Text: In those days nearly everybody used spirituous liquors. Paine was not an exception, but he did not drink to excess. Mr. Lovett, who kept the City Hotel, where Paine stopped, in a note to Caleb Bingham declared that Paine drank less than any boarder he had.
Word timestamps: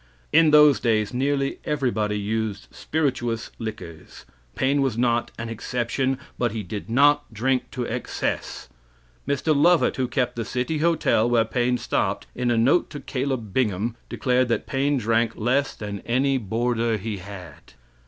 In 0.33 0.49
those 0.49 0.79
days 0.79 1.13
nearly 1.13 1.59
everybody 1.63 2.17
used 2.19 2.67
spirituous 2.71 3.51
liquors. 3.59 4.25
Paine 4.55 4.81
was 4.81 4.97
not 4.97 5.29
an 5.37 5.47
exception, 5.47 6.17
but 6.39 6.53
he 6.53 6.63
did 6.63 6.89
not 6.89 7.31
drink 7.31 7.69
to 7.69 7.83
excess. 7.87 8.67
Mr. 9.27 9.55
Lovett, 9.55 9.97
who 9.97 10.07
kept 10.07 10.35
the 10.37 10.43
City 10.43 10.79
Hotel, 10.79 11.29
where 11.29 11.45
Paine 11.45 11.77
stopped, 11.77 12.25
in 12.33 12.49
a 12.49 12.57
note 12.57 12.89
to 12.89 12.99
Caleb 12.99 13.53
Bingham 13.53 13.95
declared 14.09 14.47
that 14.47 14.65
Paine 14.65 14.97
drank 14.97 15.33
less 15.35 15.75
than 15.75 15.99
any 16.03 16.39
boarder 16.39 16.97
he 16.97 17.17
had. 17.17 17.73